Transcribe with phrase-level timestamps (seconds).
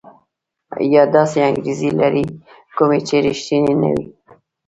[0.93, 2.25] یا داسې انګېزې لري
[2.77, 4.07] کومې چې ريښتيني نه وي.